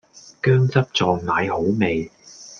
[0.41, 2.09] 薑汁撞奶好味